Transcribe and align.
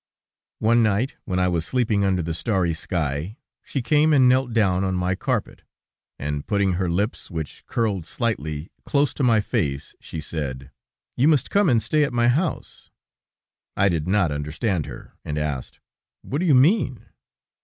One 0.57 0.81
night, 0.81 1.13
when 1.25 1.37
I 1.37 1.47
was 1.47 1.63
sleeping 1.63 2.03
under 2.03 2.23
the 2.23 2.33
starry 2.33 2.73
sky, 2.73 3.37
she 3.63 3.83
came 3.83 4.13
and 4.13 4.27
knelt 4.27 4.51
down 4.51 4.83
on 4.83 4.95
my 4.95 5.13
carpet, 5.13 5.61
and 6.17 6.47
putting 6.47 6.73
her 6.73 6.89
lips, 6.89 7.29
which 7.29 7.63
curled 7.67 8.07
slightly, 8.07 8.71
close 8.83 9.13
to 9.13 9.23
my 9.23 9.41
face, 9.41 9.93
she 9.99 10.19
said: 10.19 10.71
"You 11.15 11.27
must 11.27 11.51
come 11.51 11.69
and 11.69 11.83
stay 11.83 12.03
at 12.03 12.13
my 12.13 12.29
house." 12.29 12.89
I 13.77 13.89
did 13.89 14.07
not 14.07 14.31
understand 14.31 14.87
her, 14.87 15.13
and 15.23 15.37
asked: 15.37 15.79
"What 16.23 16.39
do 16.39 16.47
you 16.47 16.55
mean?" 16.55 17.05